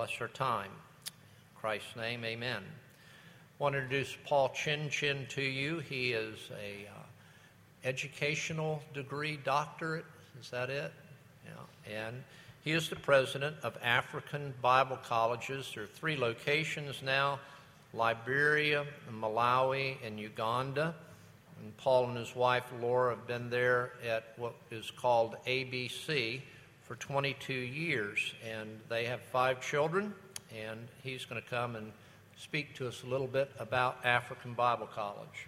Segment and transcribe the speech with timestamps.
[0.00, 0.70] bless our time.
[1.04, 1.12] In
[1.60, 2.62] Christ's name, amen.
[2.62, 5.80] I want to introduce Paul Chinchen to you.
[5.80, 7.02] He is a uh,
[7.84, 10.06] educational degree doctorate.
[10.40, 10.90] Is that it?
[11.44, 11.98] Yeah.
[11.98, 12.24] And
[12.64, 15.70] he is the president of African Bible Colleges.
[15.74, 17.38] There are three locations now
[17.92, 20.94] Liberia, Malawi, and Uganda.
[21.60, 26.40] And Paul and his wife Laura have been there at what is called ABC
[26.90, 28.34] for 22 years.
[28.44, 30.12] And they have five children,
[30.52, 31.92] and he's going to come and
[32.36, 35.46] speak to us a little bit about African Bible College.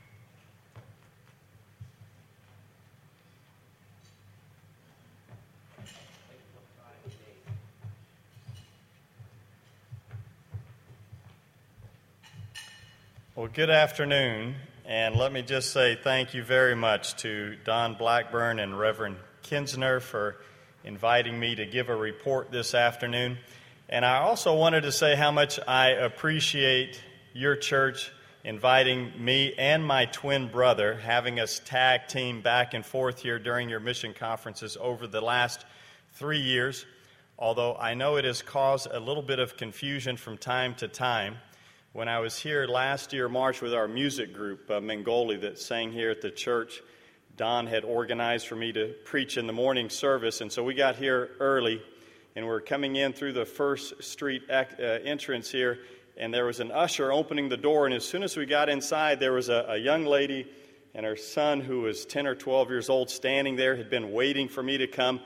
[13.35, 14.55] Well, good afternoon,
[14.87, 20.01] and let me just say thank you very much to Don Blackburn and Reverend Kinsner
[20.01, 20.37] for
[20.85, 23.39] inviting me to give a report this afternoon.
[23.89, 27.01] And I also wanted to say how much I appreciate
[27.35, 28.11] your church
[28.45, 33.69] inviting me and my twin brother, having us tag team back and forth here during
[33.69, 35.65] your mission conferences over the last
[36.15, 36.85] three years.
[37.39, 41.37] Although I know it has caused a little bit of confusion from time to time.
[41.93, 45.93] When I was here last year, March, with our music group, uh, Mengoli, that sang
[45.93, 46.81] here at the church,
[47.37, 50.41] Don had organized for me to preach in the morning service.
[50.43, 51.83] And so we got here early,
[52.37, 55.79] and we're coming in through the First Street uh, entrance here.
[56.19, 57.87] And there was an usher opening the door.
[57.87, 60.47] And as soon as we got inside, there was a, a young lady
[60.95, 64.49] and her son, who was 10 or 12 years old, standing there, had been waiting
[64.49, 65.21] for me to come.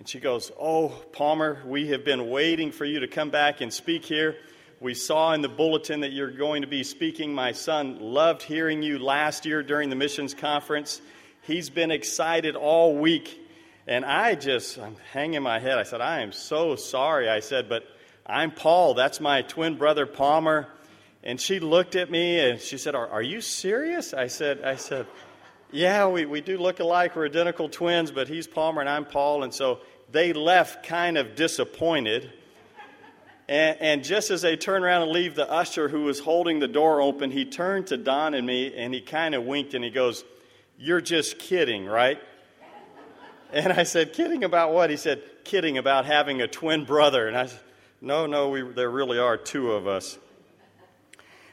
[0.00, 3.72] And she goes, Oh, Palmer, we have been waiting for you to come back and
[3.72, 4.36] speak here.
[4.80, 7.32] We saw in the bulletin that you're going to be speaking.
[7.32, 11.00] My son loved hearing you last year during the missions conference.
[11.42, 13.38] He's been excited all week.
[13.86, 15.76] And I just, I'm hanging my head.
[15.76, 17.28] I said, I am so sorry.
[17.28, 17.84] I said, but
[18.24, 18.94] I'm Paul.
[18.94, 20.68] That's my twin brother, Palmer.
[21.24, 24.14] And she looked at me and she said, Are, are you serious?
[24.14, 25.06] I said, I said,
[25.72, 27.16] Yeah, we, we do look alike.
[27.16, 29.42] We're identical twins, but he's Palmer and I'm Paul.
[29.42, 29.80] And so
[30.10, 32.32] they left kind of disappointed.
[33.48, 36.68] And, and, just as they turned around and leave, the usher who was holding the
[36.68, 39.90] door open, he turned to Don and me and he kind of winked and he
[39.90, 40.24] goes,
[40.84, 42.20] You're just kidding, right?
[43.52, 44.90] And I said, Kidding about what?
[44.90, 47.28] He said, Kidding about having a twin brother.
[47.28, 47.60] And I said,
[48.00, 50.18] No, no, we, there really are two of us.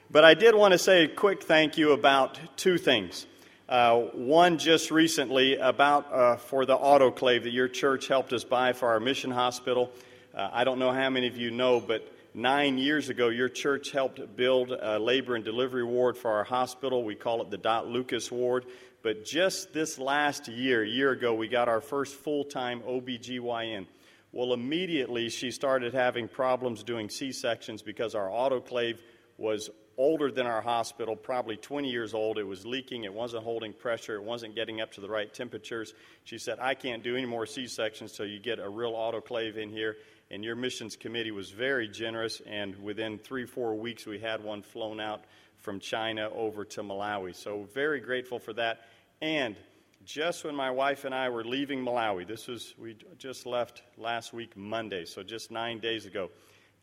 [0.10, 3.28] But I did want to say a quick thank you about two things.
[3.68, 8.74] Uh, one just recently about uh, for the autoclave that your church helped us buy
[8.74, 9.92] for our mission hospital.
[10.34, 13.92] Uh, I don't know how many of you know, but nine years ago, your church
[13.92, 17.04] helped build a labor and delivery ward for our hospital.
[17.04, 18.66] We call it the Dot Lucas Ward.
[19.04, 23.86] But just this last year, year ago, we got our first full time OBGYN.
[24.32, 29.00] Well, immediately she started having problems doing C sections because our autoclave
[29.38, 32.38] was older than our hospital, probably 20 years old.
[32.38, 35.94] It was leaking, it wasn't holding pressure, it wasn't getting up to the right temperatures.
[36.24, 39.58] She said, I can't do any more C sections, so you get a real autoclave
[39.58, 39.98] in here
[40.32, 42.42] and your missions committee was very generous.
[42.46, 45.24] And within three, four weeks, we had one flown out
[45.58, 47.36] from China over to Malawi.
[47.36, 48.82] So, very grateful for that.
[49.22, 49.56] And
[50.06, 54.34] just when my wife and I were leaving Malawi, this was, we just left last
[54.34, 56.30] week, Monday, so just nine days ago.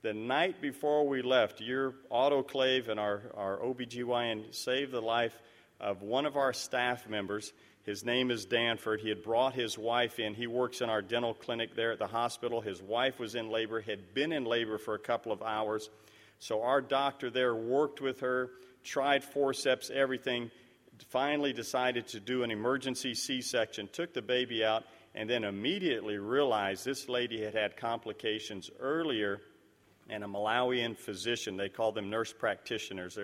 [0.03, 5.37] The night before we left, your autoclave and our, our OBGYN saved the life
[5.81, 7.53] of one of our staff members.
[7.87, 9.01] His name is Danford.
[9.01, 10.35] He had brought his wife in.
[10.35, 12.61] He works in our dental clinic there at the hospital.
[12.61, 15.89] His wife was in labor, had been in labor for a couple of hours.
[16.41, 18.51] So our doctor there worked with her,
[18.83, 20.51] tried forceps, everything,
[21.11, 24.83] finally decided to do an emergency C section, took the baby out,
[25.15, 29.41] and then immediately realized this lady had had complications earlier.
[30.11, 33.17] And a Malawian physician, they call them nurse practitioners,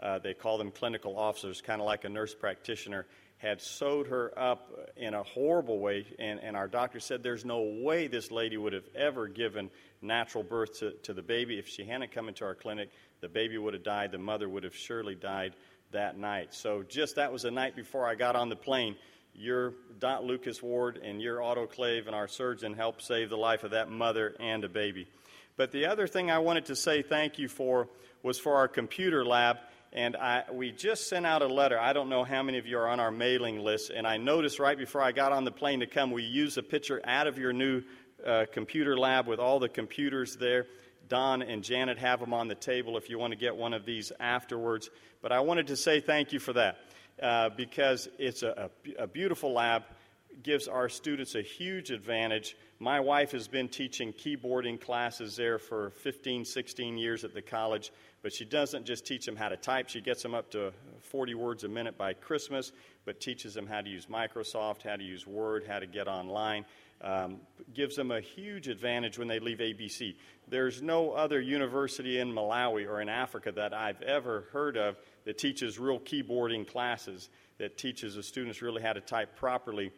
[0.00, 3.04] uh, they call them clinical officers, kind of like a nurse practitioner
[3.38, 7.62] had sewed her up in a horrible way, and, and our doctor said there's no
[7.82, 9.70] way this lady would have ever given
[10.02, 11.58] natural birth to, to the baby.
[11.58, 12.90] If she hadn't come into our clinic,
[13.20, 15.54] the baby would have died, the mother would have surely died
[15.92, 16.52] that night.
[16.52, 18.96] So, just that was the night before I got on the plane.
[19.34, 23.70] Your Dot Lucas Ward and your autoclave and our surgeon helped save the life of
[23.70, 25.06] that mother and a baby.
[25.56, 27.88] But the other thing I wanted to say thank you for
[28.22, 29.58] was for our computer lab
[29.92, 31.78] and I, we just sent out a letter.
[31.78, 33.90] I don't know how many of you are on our mailing list.
[33.90, 36.62] And I noticed right before I got on the plane to come, we used a
[36.62, 37.82] picture out of your new
[38.24, 40.66] uh, computer lab with all the computers there.
[41.08, 43.86] Don and Janet have them on the table if you want to get one of
[43.86, 44.90] these afterwards.
[45.22, 46.78] But I wanted to say thank you for that
[47.22, 49.84] uh, because it's a, a, a beautiful lab
[50.42, 52.56] gives our students a huge advantage.
[52.78, 57.90] My wife has been teaching keyboarding classes there for 15, 16 years at the college,
[58.22, 59.88] but she doesn't just teach them how to type.
[59.88, 60.72] She gets them up to
[61.02, 62.72] 40 words a minute by Christmas,
[63.04, 66.64] but teaches them how to use Microsoft, how to use Word, how to get online.
[67.00, 67.38] Um,
[67.74, 70.16] gives them a huge advantage when they leave ABC.
[70.48, 75.38] There's no other university in Malawi or in Africa that I've ever heard of that
[75.38, 77.28] teaches real keyboarding classes,
[77.58, 79.92] that teaches the students really how to type properly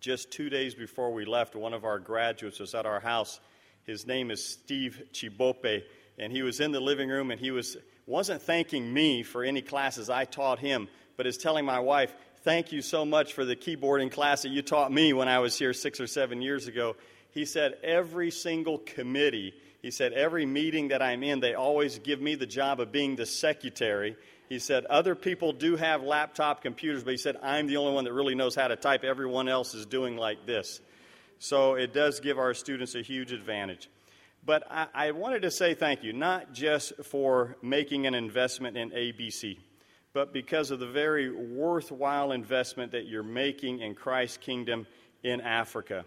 [0.00, 3.40] just two days before we left, one of our graduates was at our house.
[3.84, 5.84] His name is Steve Chibope,
[6.18, 7.76] and he was in the living room and he was,
[8.06, 12.70] wasn't thanking me for any classes I taught him, but is telling my wife, Thank
[12.70, 15.72] you so much for the keyboarding class that you taught me when I was here
[15.72, 16.94] six or seven years ago.
[17.32, 19.52] He said, Every single committee,
[19.82, 23.16] he said, every meeting that I'm in, they always give me the job of being
[23.16, 24.16] the secretary.
[24.48, 28.04] He said, Other people do have laptop computers, but he said, I'm the only one
[28.04, 29.02] that really knows how to type.
[29.02, 30.80] Everyone else is doing like this.
[31.40, 33.90] So it does give our students a huge advantage.
[34.46, 38.90] But I, I wanted to say thank you, not just for making an investment in
[38.90, 39.58] ABC,
[40.12, 44.86] but because of the very worthwhile investment that you're making in Christ's kingdom
[45.24, 46.04] in Africa.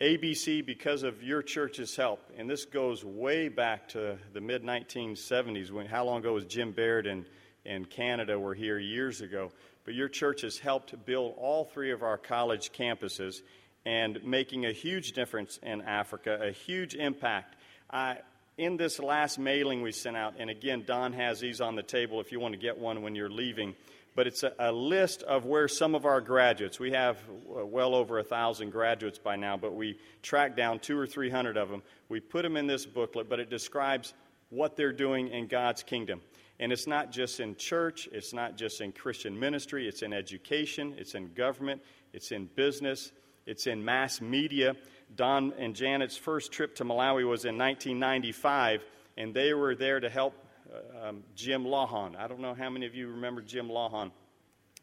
[0.00, 5.70] ABC, because of your church's help, and this goes way back to the mid 1970s,
[5.70, 7.26] when how long ago was Jim Baird and
[7.66, 9.52] in Canada were here years ago.
[9.84, 13.42] But your church has helped build all three of our college campuses
[13.84, 17.56] and making a huge difference in Africa, a huge impact.
[17.90, 18.18] I,
[18.56, 22.20] in this last mailing we sent out, and again, Don has these on the table
[22.20, 23.74] if you want to get one when you're leaving,
[24.14, 27.16] but it's a, a list of where some of our graduates, we have
[27.56, 31.30] uh, well over a thousand graduates by now, but we tracked down two or three
[31.30, 31.82] hundred of them.
[32.08, 34.12] We put them in this booklet, but it describes
[34.50, 36.20] what they're doing in God's kingdom.
[36.60, 40.94] And it's not just in church, it's not just in Christian ministry, it's in education,
[40.98, 41.80] it's in government,
[42.12, 43.12] it's in business,
[43.46, 44.76] it's in mass media.
[45.14, 48.84] Don and Janet's first trip to Malawi was in 1995,
[49.16, 50.34] and they were there to help
[50.72, 52.16] uh, um, Jim Lawhon.
[52.16, 54.10] I don't know how many of you remember Jim Lawhon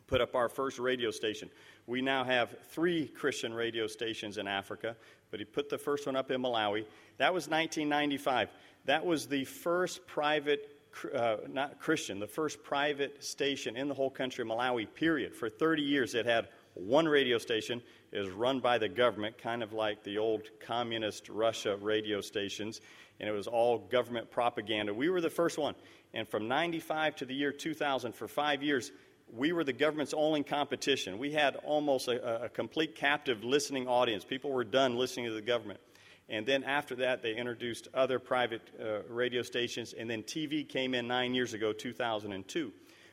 [0.07, 1.50] put up our first radio station.
[1.88, 4.95] We now have three Christian radio stations in Africa,
[5.31, 6.85] but he put the first one up in Malawi.
[7.17, 8.50] That was 1995.
[8.85, 10.79] That was the first private
[11.13, 15.35] uh, not Christian, the first private station in the whole country, Malawi, period.
[15.35, 16.47] For 30 years, it had
[16.79, 17.81] one radio station.
[18.11, 22.81] is run by the government, kind of like the old communist Russia radio stations,
[23.19, 24.93] and it was all government propaganda.
[24.93, 25.75] We were the first one.
[26.13, 28.91] And from 95 to the year 2000, for five years,
[29.31, 31.19] we were the government's only competition.
[31.19, 34.23] We had almost a, a complete captive listening audience.
[34.23, 35.79] People were done listening to the government.
[36.29, 39.93] And then after that, they introduced other private uh, radio stations.
[39.93, 42.71] And then TV came in nine years ago, 2002.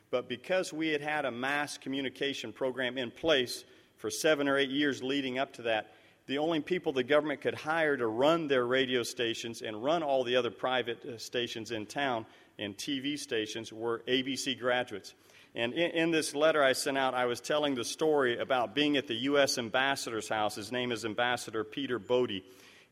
[0.09, 3.63] But because we had had a mass communication program in place
[3.97, 5.93] for seven or eight years leading up to that,
[6.27, 10.23] the only people the government could hire to run their radio stations and run all
[10.23, 12.25] the other private uh, stations in town
[12.59, 15.13] and TV stations were ABC graduates.
[15.55, 18.97] And in, in, this letter I sent out, I was telling the story about being
[18.97, 19.57] at the U.S.
[19.57, 20.55] ambassador's house.
[20.55, 22.43] His name is Ambassador Peter Bodde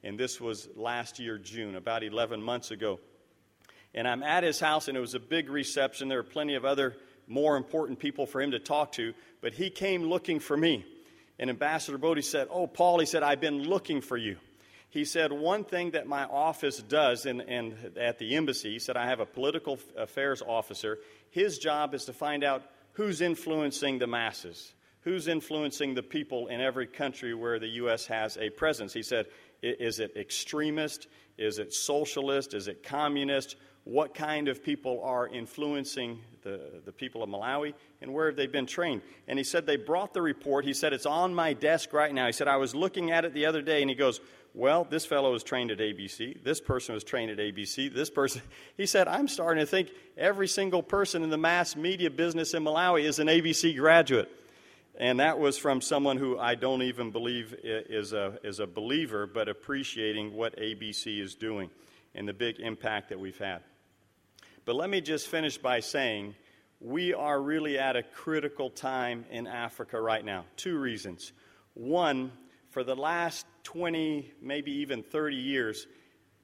[0.05, 2.99] and this was last year, June, about 11 months ago.
[3.95, 6.09] And I'm at his house, and it was a big reception.
[6.09, 6.97] There were plenty of other
[7.27, 10.85] more important people for him to talk to, but he came looking for me.
[11.39, 14.35] And Ambassador Bodde said, Oh, Paul, he said, I've been looking for you.
[14.89, 18.97] He said, One thing that my office does in, in, at the embassy, he said,
[18.97, 20.99] I have a political affairs officer.
[21.31, 26.59] His job is to find out who's influencing the masses, who's influencing the people in
[26.59, 28.05] every country where the U.S.
[28.07, 28.93] has a presence.
[28.93, 29.27] He said,
[29.61, 31.07] is it extremist?
[31.37, 32.53] Is it socialist?
[32.53, 33.55] Is it communist?
[33.85, 38.47] What kind of people are influencing the, the people of Malawi and where have they
[38.47, 39.03] been trained?
[39.27, 40.65] And he said they brought the report.
[40.65, 42.25] He said it's on my desk right now.
[42.25, 44.19] He said I was looking at it the other day and he goes,
[44.55, 46.43] well, this fellow was trained at ABC.
[46.43, 47.93] This person was trained at ABC.
[47.93, 48.41] This person,
[48.77, 52.63] he said, I'm starting to think every single person in the mass media business in
[52.63, 54.31] Malawi is an ABC graduate.
[54.97, 59.27] And that was from someone who I don't even believe is a, is a believer,
[59.27, 61.69] but appreciating what ABC is doing
[62.15, 63.61] and the big impact that we've had.
[64.65, 66.35] But let me just finish by saying
[66.79, 70.45] we are really at a critical time in Africa right now.
[70.57, 71.31] Two reasons.
[71.75, 72.31] One,
[72.71, 75.85] for the last 20, maybe even 30 years,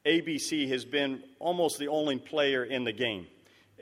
[0.06, 3.26] ABC has been almost the only player in the game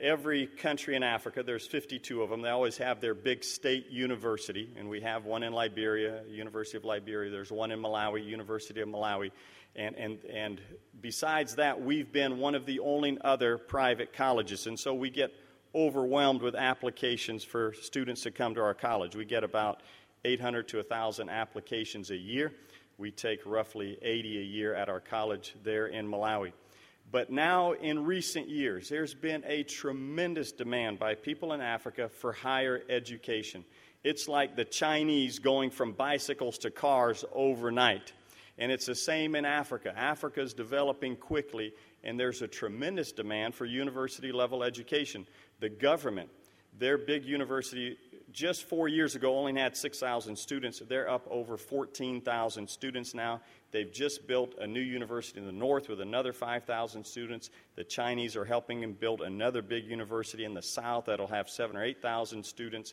[0.00, 4.70] every country in Africa, there's 52 of them, they always have their big state university,
[4.76, 8.88] and we have one in Liberia, University of Liberia, there's one in Malawi, University of
[8.88, 9.30] Malawi.
[9.76, 10.60] And, and, and
[11.00, 15.32] besides that, we've been one of the only other private colleges, and so we get
[15.74, 19.14] overwhelmed with applications for students to come to our college.
[19.14, 19.82] We get about
[20.24, 22.52] 800 to 1,000 applications a year.
[22.98, 26.52] We take roughly 80 a year at our college there in Malawi.
[27.12, 32.32] But now, in recent years, there's been a tremendous demand by people in Africa for
[32.32, 33.64] higher education.
[34.04, 38.12] It's like the Chinese going from bicycles to cars overnight.
[38.60, 39.98] And it's the same in Africa.
[39.98, 41.72] Africa is developing quickly,
[42.04, 45.26] and there's a tremendous demand for university level education.
[45.60, 46.28] The government,
[46.78, 47.96] their big university,
[48.32, 50.82] just four years ago only had 6,000 students.
[50.86, 53.40] They're up over 14,000 students now.
[53.72, 57.48] They've just built a new university in the north with another 5,000 students.
[57.76, 61.78] The Chinese are helping them build another big university in the south that'll have seven
[61.78, 62.92] or 8,000 students.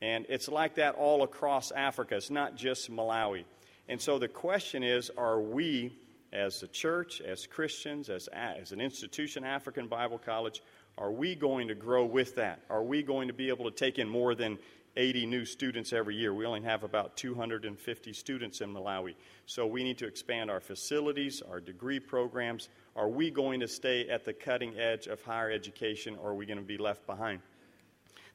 [0.00, 2.16] And it's like that all across Africa.
[2.16, 3.44] It's not just Malawi.
[3.90, 5.92] And so the question is are we,
[6.32, 10.62] as a church, as Christians, as, as an institution, African Bible College,
[10.96, 12.60] are we going to grow with that?
[12.70, 14.58] Are we going to be able to take in more than
[14.96, 16.32] 80 new students every year?
[16.32, 19.16] We only have about 250 students in Malawi.
[19.46, 22.68] So we need to expand our facilities, our degree programs.
[22.94, 26.46] Are we going to stay at the cutting edge of higher education or are we
[26.46, 27.40] going to be left behind?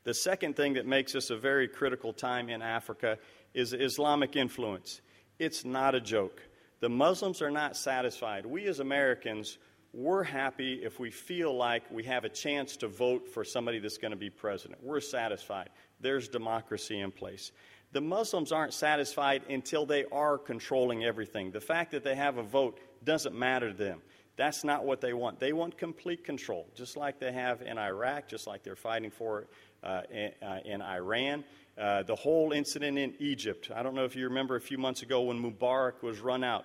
[0.04, 3.20] The second thing that makes this a very critical time in Africa
[3.54, 5.00] is Islamic influence.
[5.40, 6.42] It's not a joke.
[6.80, 8.46] The Muslims are not satisfied.
[8.46, 9.58] We as Americans,
[9.94, 13.98] we're happy if we feel like we have a chance to vote for somebody that's
[13.98, 14.84] going to be president.
[14.84, 15.70] We're satisfied.
[16.00, 17.52] There's democracy in place.
[17.92, 21.52] The Muslims aren't satisfied until they are controlling everything.
[21.52, 24.02] The fact that they have a vote doesn't matter to them.
[24.36, 25.40] That's not what they want.
[25.40, 29.48] They want complete control, just like they have in Iraq, just like they're fighting for
[29.82, 31.46] uh, in, uh, in Iran.
[31.78, 33.70] Uh, the whole incident in Egypt.
[33.76, 36.64] I don't know if you remember a few months ago when Mubarak was run out.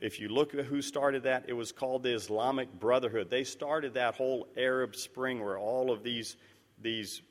[0.00, 3.30] If you look at who started that, it was called the Islamic Brotherhood.
[3.30, 6.36] They started that whole Arab Spring where all of these,
[6.82, 7.22] these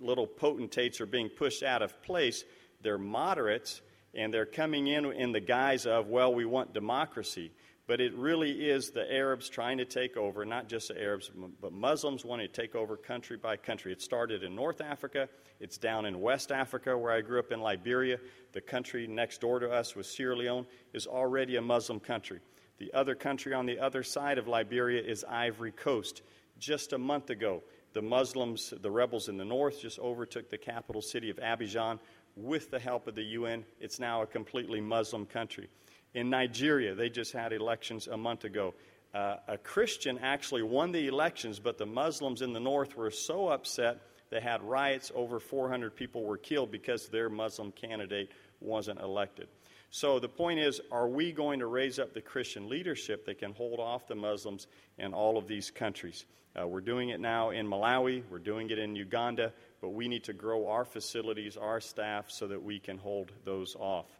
[0.00, 2.44] little potentates are being pushed out of place.
[2.82, 3.80] They're moderates,
[4.12, 7.52] and they're coming in in the guise of, well, we want democracy
[7.90, 11.28] but it really is the Arabs trying to take over, not just the Arabs,
[11.60, 13.90] but Muslims wanting to take over country by country.
[13.90, 15.28] It started in North Africa,
[15.58, 18.20] it's down in West Africa, where I grew up in Liberia.
[18.52, 22.38] The country next door to us was Sierra Leone, is already a Muslim country.
[22.78, 26.22] The other country on the other side of Liberia is Ivory Coast.
[26.60, 27.60] Just a month ago,
[27.92, 31.98] the Muslims, the rebels in the north, just overtook the capital city of Abidjan
[32.36, 33.64] with the help of the UN.
[33.80, 35.68] It's now a completely Muslim country.
[36.14, 38.74] In Nigeria, they just had elections a month ago.
[39.14, 43.48] Uh, a Christian actually won the elections, but the Muslims in the north were so
[43.48, 44.00] upset
[44.30, 45.10] they had riots.
[45.14, 49.48] Over 400 people were killed because their Muslim candidate wasn't elected.
[49.90, 53.52] So the point is are we going to raise up the Christian leadership that can
[53.52, 56.24] hold off the Muslims in all of these countries?
[56.58, 60.24] Uh, we're doing it now in Malawi, we're doing it in Uganda, but we need
[60.24, 64.19] to grow our facilities, our staff, so that we can hold those off.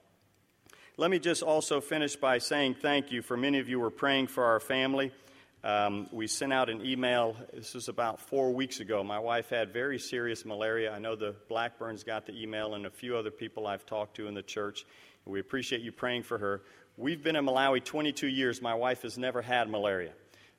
[0.97, 4.27] Let me just also finish by saying thank you for many of you were praying
[4.27, 5.13] for our family.
[5.63, 9.05] Um, we sent out an email, this was about four weeks ago.
[9.05, 10.93] My wife had very serious malaria.
[10.93, 14.27] I know the Blackburns got the email and a few other people I've talked to
[14.27, 14.85] in the church.
[15.27, 16.63] We appreciate you praying for her.
[16.97, 18.61] We've been in Malawi 22 years.
[18.61, 20.13] My wife has never had malaria.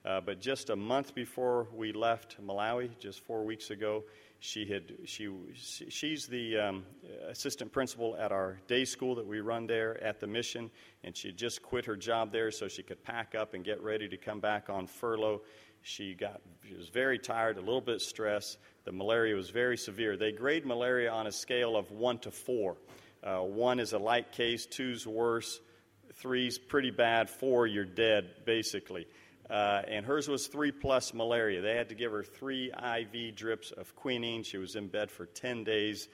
[0.06, 4.04] Uh, but just a month before we left Malawi, just four weeks ago,
[4.44, 6.84] she had she she's the um,
[7.30, 10.72] assistant principal at our day school that we run there at the mission,
[11.04, 13.80] and she had just quit her job there so she could pack up and get
[13.84, 15.42] ready to come back on furlough.
[15.84, 18.58] She got she was very tired, a little bit stressed.
[18.84, 20.18] The malaria was very severe.
[20.18, 22.78] They grade malaria on a scale of one to four.
[23.24, 25.62] Uh, one is a light case, two's worse,
[26.16, 29.06] three's pretty bad, four you're dead basically.
[29.52, 31.62] Uh, and hers was three plus malaria.
[31.62, 34.44] They had to give her three IV drips of quinine.
[34.44, 36.08] She was in bed for 10 days,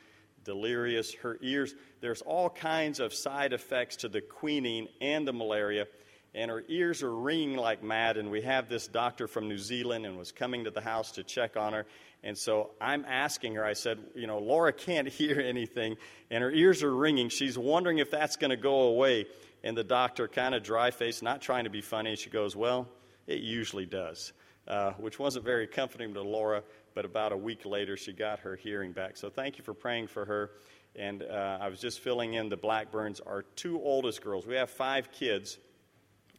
[0.43, 1.13] delirious.
[1.13, 5.85] Her ears, there's all kinds of side effects to the quinine and the malaria.
[6.33, 8.17] And her ears are ringing like mad.
[8.17, 11.23] And we have this doctor from New Zealand and was coming to the house to
[11.23, 11.85] check on her.
[12.23, 15.97] And so I'm asking her, I said, you know, Laura can't hear anything,
[16.31, 17.29] and her ears are ringing.
[17.29, 19.27] She's wondering if that's going to go away.
[19.63, 22.87] And the doctor, kind of dry faced, not trying to be funny, she goes, Well,
[23.27, 24.33] it usually does,
[24.67, 26.63] uh, which wasn't very comforting to Laura,
[26.95, 29.17] but about a week later, she got her hearing back.
[29.17, 30.51] So thank you for praying for her.
[30.95, 34.47] And uh, I was just filling in the Blackburns, our two oldest girls.
[34.47, 35.59] We have five kids.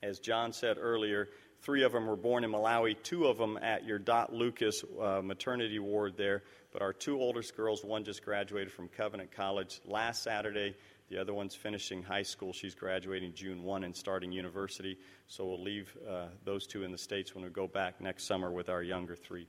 [0.02, 1.28] As John said earlier,
[1.62, 5.20] three of them were born in Malawi, two of them at your Dot Lucas uh,
[5.22, 6.42] maternity ward there.
[6.72, 10.74] But our two oldest girls, one just graduated from Covenant College last Saturday.
[11.10, 12.52] The other one's finishing high school.
[12.52, 14.98] She's graduating June 1 and starting university.
[15.26, 18.50] So we'll leave uh, those two in the States when we go back next summer
[18.50, 19.46] with our younger three.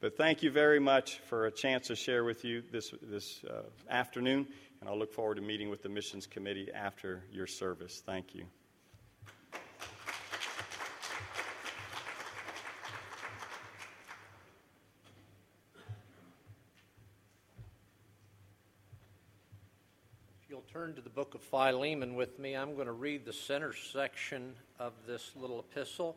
[0.00, 3.62] But thank you very much for a chance to share with you this, this uh,
[3.90, 4.46] afternoon,
[4.80, 8.02] and I'll look forward to meeting with the Missions Committee after your service.
[8.06, 8.44] Thank you.
[20.88, 24.54] Turn to the book of Philemon with me, I'm going to read the center section
[24.78, 26.16] of this little epistle.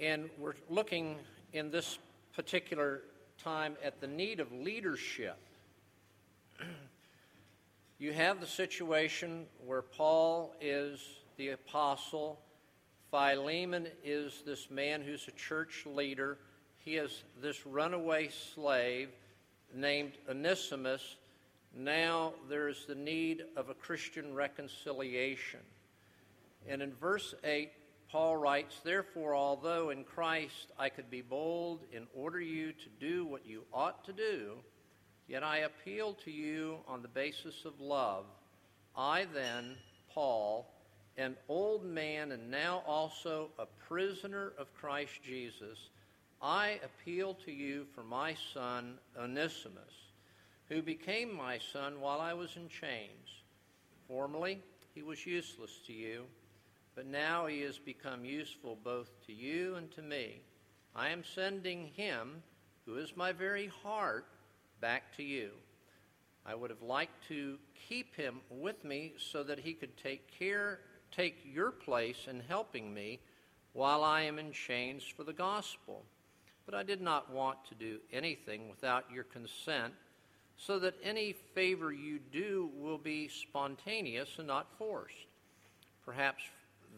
[0.00, 1.18] And we're looking
[1.52, 2.00] in this
[2.34, 3.02] particular
[3.38, 5.36] time at the need of leadership.
[7.98, 11.00] you have the situation where Paul is
[11.36, 12.40] the apostle,
[13.12, 16.38] Philemon is this man who's a church leader,
[16.78, 19.10] he is this runaway slave
[19.72, 21.16] named Onesimus
[21.76, 25.60] now there's the need of a Christian reconciliation.
[26.68, 27.70] And in verse 8,
[28.10, 33.26] Paul writes, Therefore, although in Christ I could be bold in order you to do
[33.26, 34.52] what you ought to do,
[35.26, 38.26] yet I appeal to you on the basis of love.
[38.96, 39.74] I then,
[40.10, 40.72] Paul,
[41.16, 45.90] an old man and now also a prisoner of Christ Jesus,
[46.40, 50.03] I appeal to you for my son Onesimus
[50.74, 53.42] who became my son while I was in chains.
[54.08, 54.58] Formerly,
[54.92, 56.24] he was useless to you,
[56.96, 60.40] but now he has become useful both to you and to me.
[60.96, 62.42] I am sending him,
[62.86, 64.26] who is my very heart,
[64.80, 65.50] back to you.
[66.44, 67.56] I would have liked to
[67.88, 70.80] keep him with me so that he could take care,
[71.12, 73.20] take your place in helping me
[73.74, 76.02] while I am in chains for the gospel.
[76.66, 79.94] But I did not want to do anything without your consent
[80.56, 85.26] so that any favor you do will be spontaneous and not forced.
[86.04, 86.44] Perhaps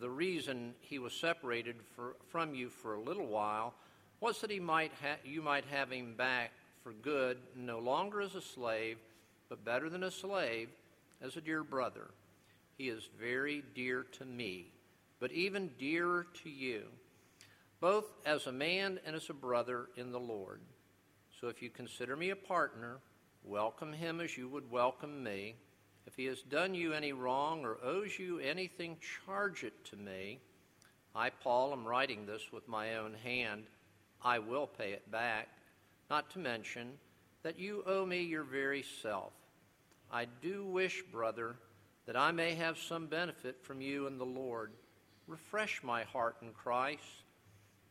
[0.01, 3.75] the reason he was separated for, from you for a little while
[4.21, 8.35] was that he might ha- you might have him back for good, no longer as
[8.35, 8.99] a slave,
[9.49, 10.69] but better than a slave,
[11.23, 12.09] as a dear brother.
[12.77, 14.67] He is very dear to me,
[15.19, 16.85] but even dearer to you,
[17.81, 20.61] both as a man and as a brother in the Lord.
[21.41, 22.99] So if you consider me a partner,
[23.48, 25.54] Welcome him as you would welcome me.
[26.04, 30.40] If he has done you any wrong or owes you anything, charge it to me.
[31.14, 33.66] I, Paul, am writing this with my own hand.
[34.20, 35.46] I will pay it back.
[36.11, 36.94] Not to mention
[37.44, 39.32] that you owe me your very self.
[40.11, 41.54] I do wish, brother,
[42.06, 44.72] that I may have some benefit from you and the Lord.
[45.28, 47.22] Refresh my heart in Christ.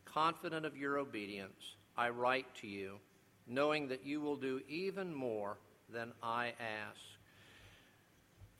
[0.04, 2.98] Confident of your obedience, I write to you
[3.46, 5.56] knowing that you will do even more
[5.92, 7.00] than I ask.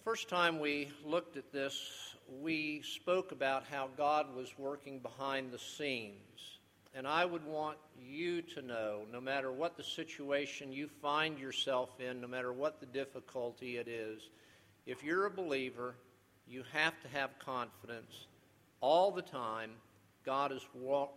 [0.04, 5.58] First time we looked at this, we spoke about how God was working behind the
[5.58, 6.12] scenes.
[6.94, 11.90] And I would want you to know, no matter what the situation you find yourself
[12.00, 14.30] in, no matter what the difficulty it is,
[14.86, 15.96] if you're a believer,
[16.48, 18.26] you have to have confidence
[18.80, 19.72] all the time.
[20.24, 20.64] God is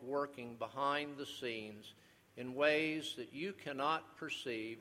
[0.03, 1.93] working behind the scenes
[2.39, 4.79] in ways that you cannot perceive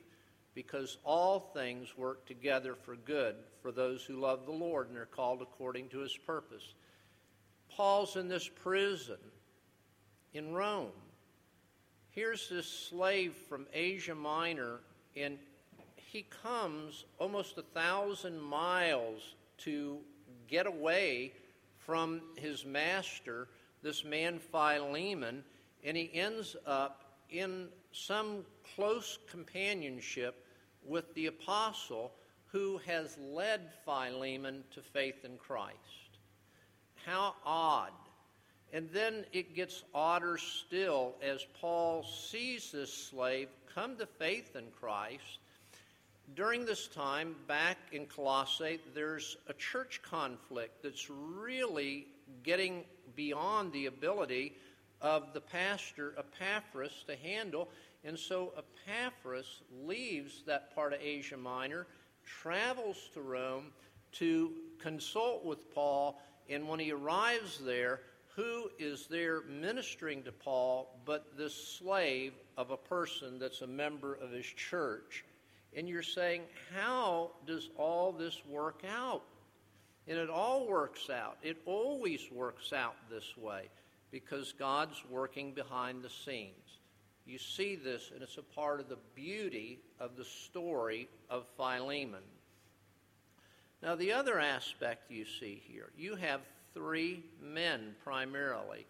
[0.55, 5.05] because all things work together for good for those who love the Lord and are
[5.05, 6.73] called according to his purpose.
[7.69, 9.19] Paul's in this prison
[10.33, 10.91] in Rome.
[12.11, 14.79] Here's this slave from Asia Minor,
[15.15, 15.37] and
[15.95, 19.97] he comes almost a thousand miles to
[20.47, 21.33] get away
[21.77, 23.49] from his master,
[23.83, 25.43] this man Philemon,
[25.83, 30.45] and he ends up in some close companionship
[30.85, 32.11] with the apostle
[32.51, 35.75] who has led Philemon to faith in Christ.
[37.05, 37.91] How odd.
[38.71, 44.65] And then it gets odder still as Paul sees this slave come to faith in
[44.79, 45.39] Christ.
[46.35, 52.05] During this time, back in Colossae, there's a church conflict that's really
[52.43, 52.83] getting
[53.15, 54.53] beyond the ability
[55.01, 57.69] of the pastor Epaphras to handle.
[58.03, 61.87] And so Epaphras leaves that part of Asia Minor,
[62.25, 63.71] travels to Rome
[64.13, 68.01] to consult with Paul, and when he arrives there,
[68.35, 74.15] who is there ministering to Paul but this slave of a person that's a member
[74.15, 75.25] of his church?
[75.75, 79.23] And you're saying, how does all this work out?
[80.07, 81.37] And it all works out.
[81.43, 83.69] It always works out this way
[84.11, 86.79] because God's working behind the scenes.
[87.25, 92.23] You see this, and it's a part of the beauty of the story of Philemon.
[93.83, 96.41] Now, the other aspect you see here, you have
[96.73, 98.85] three men primarily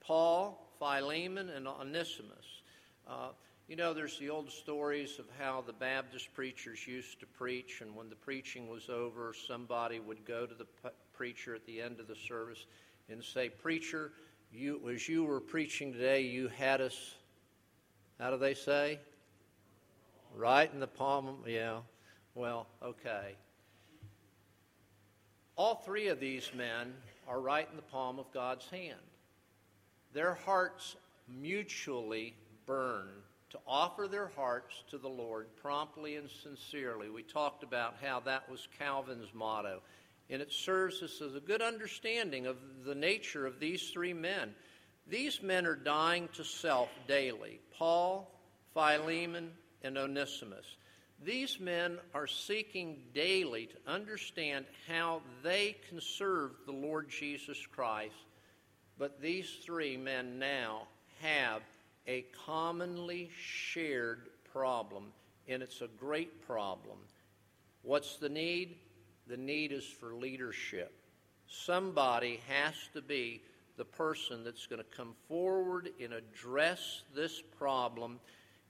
[0.00, 2.62] Paul, Philemon, and Onesimus.
[3.08, 3.28] Uh,
[3.68, 7.96] You know, there's the old stories of how the Baptist preachers used to preach, and
[7.96, 10.66] when the preaching was over, somebody would go to the
[11.12, 12.66] preacher at the end of the service
[13.08, 14.12] and say, Preacher,
[14.56, 17.14] you, as you were preaching today, you had us,
[18.18, 18.98] how do they say?
[20.34, 21.78] Right in the palm, yeah.
[22.34, 23.36] Well, okay.
[25.56, 26.94] All three of these men
[27.28, 29.00] are right in the palm of God's hand.
[30.12, 30.96] Their hearts
[31.28, 32.34] mutually
[32.66, 33.08] burn
[33.50, 37.08] to offer their hearts to the Lord promptly and sincerely.
[37.08, 39.80] We talked about how that was Calvin's motto,
[40.30, 44.54] and it serves us as a good understanding of the nature of these three men.
[45.06, 48.30] These men are dying to self daily Paul,
[48.74, 50.66] Philemon, and Onesimus.
[51.24, 58.14] These men are seeking daily to understand how they can serve the Lord Jesus Christ,
[58.98, 60.88] but these three men now
[61.22, 61.62] have
[62.06, 65.04] a commonly shared problem,
[65.48, 66.98] and it's a great problem.
[67.82, 68.76] What's the need?
[69.26, 70.92] The need is for leadership.
[71.46, 73.42] Somebody has to be
[73.76, 78.18] the person that's going to come forward and address this problem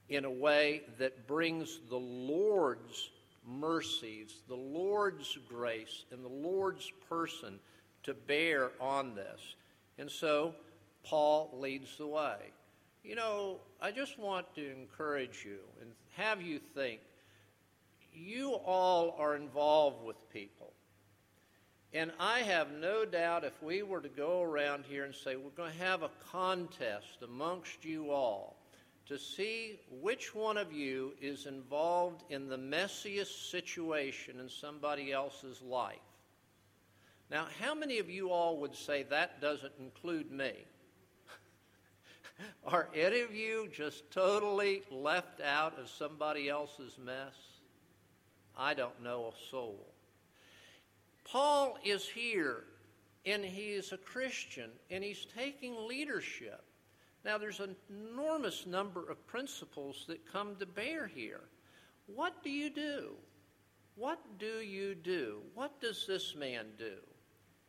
[0.08, 3.10] in a way that brings the Lord's
[3.46, 7.58] mercies, the Lord's grace, and the Lord's person
[8.02, 9.56] to bear on this.
[9.98, 10.54] And so
[11.04, 12.36] Paul leads the way.
[13.04, 17.00] You know, I just want to encourage you and have you think
[18.16, 20.72] you all are involved with people.
[21.92, 25.50] And I have no doubt if we were to go around here and say, we're
[25.50, 28.56] going to have a contest amongst you all
[29.06, 35.62] to see which one of you is involved in the messiest situation in somebody else's
[35.62, 35.96] life.
[37.30, 40.52] Now, how many of you all would say that doesn't include me?
[42.66, 47.55] Are any of you just totally left out of somebody else's mess?
[48.56, 49.86] I don't know a soul.
[51.24, 52.64] Paul is here,
[53.24, 56.62] and he is a Christian, and he's taking leadership.
[57.24, 61.40] Now, there's an enormous number of principles that come to bear here.
[62.06, 63.10] What do you do?
[63.96, 65.40] What do you do?
[65.54, 66.98] What does this man do?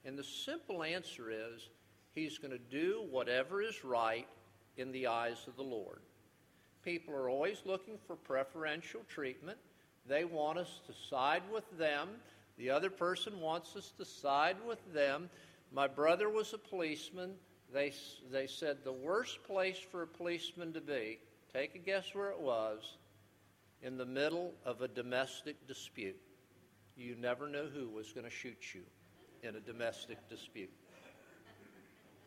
[0.05, 1.69] And the simple answer is
[2.13, 4.27] he's going to do whatever is right
[4.77, 6.01] in the eyes of the Lord.
[6.83, 9.57] People are always looking for preferential treatment.
[10.07, 12.07] They want us to side with them.
[12.57, 15.29] The other person wants us to side with them.
[15.71, 17.31] My brother was a policeman.
[17.73, 17.93] They,
[18.31, 21.19] they said the worst place for a policeman to be,
[21.53, 22.97] take a guess where it was,
[23.81, 26.15] in the middle of a domestic dispute.
[26.95, 28.81] You never know who was going to shoot you
[29.43, 30.71] in a domestic dispute.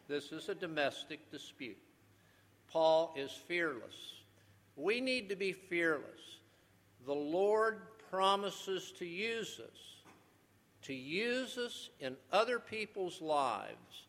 [0.07, 1.79] This is a domestic dispute.
[2.71, 3.95] Paul is fearless.
[4.77, 6.40] We need to be fearless.
[7.07, 9.79] The Lord promises to use us,
[10.83, 14.07] to use us in other people's lives,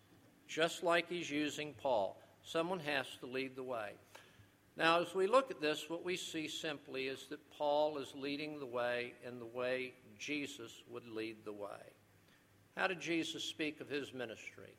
[0.47, 2.17] just like He's using Paul.
[2.43, 3.91] Someone has to lead the way.
[4.77, 8.59] Now, as we look at this, what we see simply is that Paul is leading
[8.59, 11.67] the way in the way Jesus would lead the way.
[12.75, 14.73] How did Jesus speak of his ministry?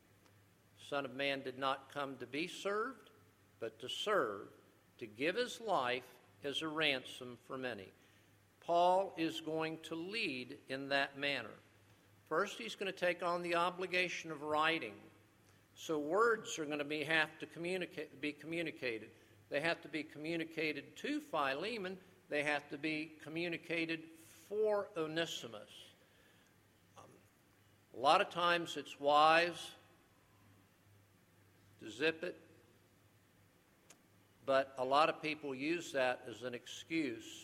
[0.89, 3.11] Son of Man did not come to be served,
[3.59, 4.47] but to serve,
[4.99, 6.03] to give his life
[6.43, 7.91] as a ransom for many.
[8.65, 11.49] Paul is going to lead in that manner.
[12.29, 14.93] First, he's going to take on the obligation of writing.
[15.75, 19.09] So words are going to be, have to communicate, be communicated.
[19.49, 21.97] They have to be communicated to Philemon.
[22.29, 24.03] They have to be communicated
[24.47, 25.69] for Onesimus.
[26.97, 27.03] Um,
[27.97, 29.71] a lot of times it's wise
[31.81, 32.37] to zip it
[34.45, 37.42] but a lot of people use that as an excuse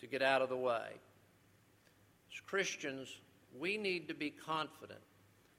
[0.00, 0.88] to get out of the way.
[2.32, 3.08] As Christians,
[3.58, 5.00] we need to be confident.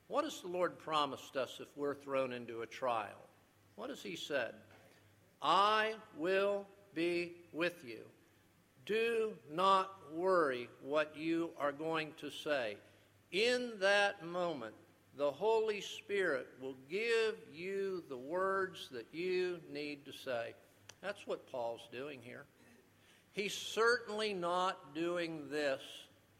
[0.08, 3.28] What has the Lord promised us if we're thrown into a trial?
[3.75, 4.54] What has He said?
[5.41, 8.02] I will be with you.
[8.86, 12.78] Do not worry what you are going to say.
[13.32, 14.73] In that moment,
[15.15, 20.54] the Holy Spirit will give you the words that you need to say.
[21.02, 22.45] That's what Paul's doing here.
[23.39, 25.80] He's certainly not doing this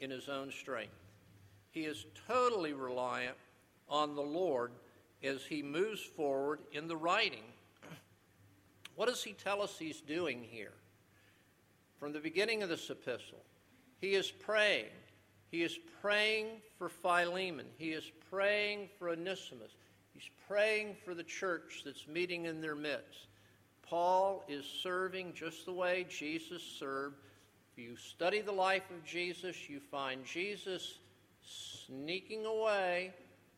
[0.02, 0.92] in his own strength.
[1.72, 3.38] He is totally reliant
[3.88, 4.72] on the Lord
[5.24, 7.46] as he moves forward in the writing.
[8.98, 10.74] What does he tell us he's doing here?
[12.02, 13.46] From the beginning of this epistle,
[14.02, 14.92] he is praying.
[15.52, 17.68] He is praying for Philemon.
[17.78, 19.72] He is praying for Onesimus.
[20.14, 23.29] He's praying for the church that's meeting in their midst.
[23.90, 27.16] Paul is serving just the way Jesus served.
[27.72, 31.00] If you study the life of Jesus, you find Jesus
[31.42, 33.12] sneaking away,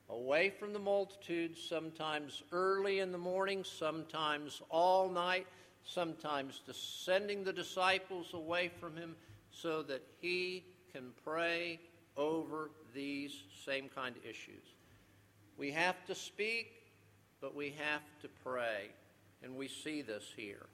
[0.10, 5.48] away from the multitude, sometimes early in the morning, sometimes all night,
[5.84, 9.16] sometimes sending the disciples away from him
[9.52, 10.64] so that he
[10.94, 11.80] can pray
[12.16, 14.64] over these same kind of issues.
[15.58, 16.72] We have to speak,
[17.42, 18.90] but we have to pray,
[19.44, 20.68] and we see this here.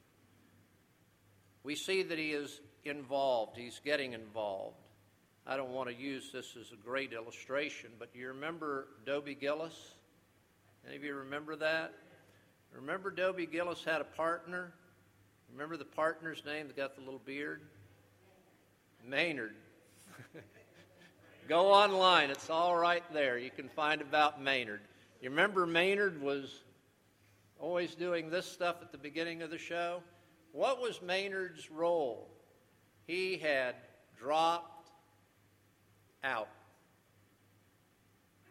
[1.63, 4.77] We see that he is involved, he's getting involved.
[5.45, 9.36] I don't want to use this as a great illustration, but do you remember Dobie
[9.36, 9.75] Gillis?
[10.86, 11.93] Any of you remember that?
[12.73, 14.73] Remember Dobie Gillis had a partner?
[15.51, 17.62] Remember the partner's name that got the little beard?
[19.06, 19.56] Maynard.
[21.47, 23.38] Go online, it's all right there.
[23.38, 24.82] You can find about Maynard.
[25.21, 26.63] You remember Maynard was
[27.60, 30.02] always doing this stuff at the beginning of the show?
[30.52, 32.30] What was Maynard's role?
[33.06, 33.76] He had
[34.17, 34.89] dropped
[36.24, 36.50] out.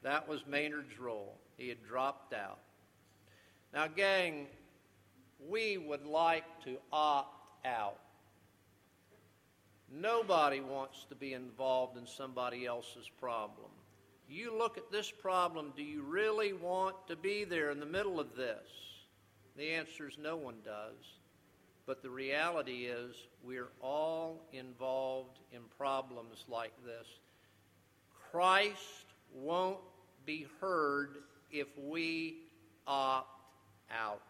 [0.02, 1.36] That was Maynard's role.
[1.56, 2.58] He had dropped out.
[3.74, 4.46] Now, gang,
[5.48, 7.98] we would like to opt out.
[9.92, 13.70] Nobody wants to be involved in somebody else's problem.
[14.28, 18.18] You look at this problem, do you really want to be there in the middle
[18.18, 18.85] of this?
[19.56, 21.16] The answer is no one does.
[21.86, 23.14] But the reality is,
[23.44, 27.06] we're all involved in problems like this.
[28.32, 29.78] Christ won't
[30.24, 31.18] be heard
[31.52, 32.38] if we
[32.86, 33.52] opt
[33.90, 34.20] out.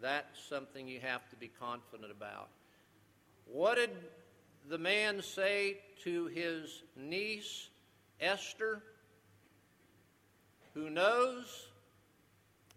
[0.00, 2.48] That's something you have to be confident about.
[3.44, 3.90] What did
[4.68, 7.68] the man say to his niece,
[8.20, 8.82] Esther?
[10.74, 11.67] Who knows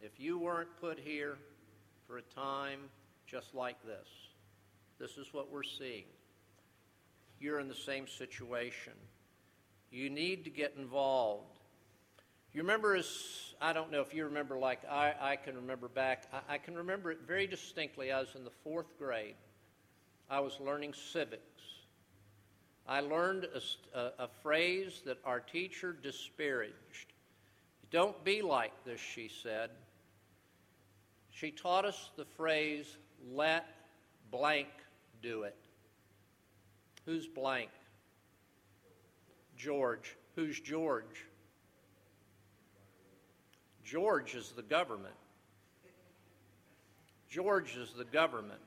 [0.01, 1.37] if you weren't put here
[2.07, 2.79] for a time
[3.27, 4.07] just like this?
[4.99, 6.05] This is what we're seeing.
[7.39, 8.93] You're in the same situation.
[9.91, 11.59] You need to get involved.
[12.53, 16.25] You remember, as I don't know if you remember, like I, I can remember back,
[16.33, 18.11] I, I can remember it very distinctly.
[18.11, 19.35] I was in the fourth grade.
[20.29, 21.61] I was learning civics.
[22.87, 27.13] I learned a, a, a phrase that our teacher disparaged.
[27.89, 29.69] Don't be like this, she said.
[31.31, 32.97] She taught us the phrase,
[33.33, 33.65] let
[34.29, 34.67] blank
[35.21, 35.55] do it.
[37.05, 37.71] Who's blank?
[39.57, 40.15] George.
[40.35, 41.25] Who's George?
[43.83, 45.15] George is the government.
[47.29, 48.59] George is the government.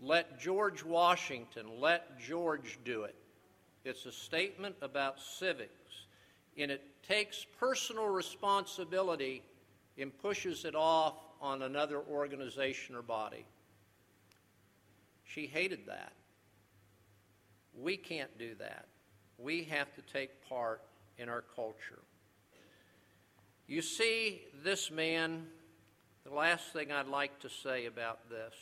[0.00, 3.14] Let George Washington, let George do it.
[3.84, 6.06] It's a statement about civics,
[6.58, 9.42] and it takes personal responsibility
[9.98, 13.44] and pushes it off on another organization or body.
[15.24, 16.12] She hated that.
[17.76, 18.86] We can't do that.
[19.38, 20.82] We have to take part
[21.18, 22.02] in our culture.
[23.66, 25.46] You see, this man,
[26.24, 28.54] the last thing I'd like to say about this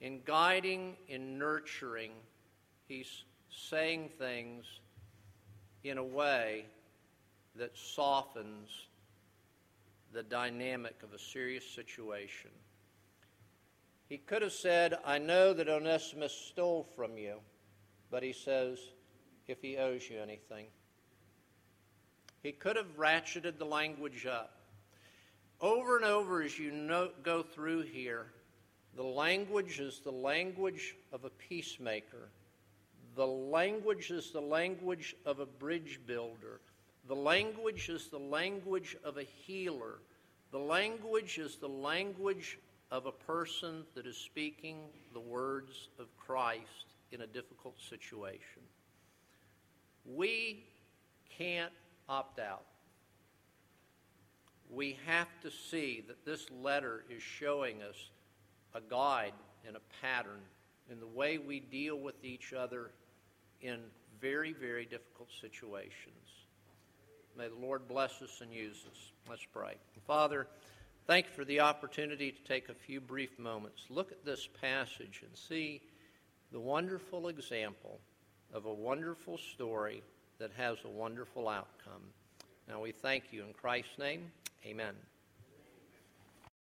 [0.00, 2.12] in guiding, in nurturing,
[2.88, 4.64] he's saying things
[5.84, 6.64] in a way
[7.56, 8.70] that softens
[10.12, 12.50] the dynamic of a serious situation.
[14.08, 17.36] He could have said, I know that Onesimus stole from you,
[18.10, 18.78] but he says,
[19.46, 20.66] if he owes you anything.
[22.42, 24.56] He could have ratcheted the language up.
[25.60, 28.26] Over and over, as you know, go through here,
[28.96, 32.30] the language is the language of a peacemaker.
[33.14, 36.60] The language is the language of a bridge builder.
[37.10, 39.98] The language is the language of a healer.
[40.52, 42.56] The language is the language
[42.92, 44.78] of a person that is speaking
[45.12, 48.62] the words of Christ in a difficult situation.
[50.04, 50.62] We
[51.36, 51.72] can't
[52.08, 52.62] opt out.
[54.70, 57.96] We have to see that this letter is showing us
[58.72, 59.34] a guide
[59.66, 60.42] and a pattern
[60.88, 62.92] in the way we deal with each other
[63.62, 63.80] in
[64.20, 66.20] very, very difficult situations.
[67.40, 69.12] May the Lord bless us and use us.
[69.26, 69.76] Let's pray.
[70.06, 70.46] Father,
[71.06, 73.84] thank you for the opportunity to take a few brief moments.
[73.88, 75.80] Look at this passage and see
[76.52, 77.98] the wonderful example
[78.52, 80.02] of a wonderful story
[80.38, 82.02] that has a wonderful outcome.
[82.68, 84.30] Now we thank you in Christ's name.
[84.66, 84.92] Amen.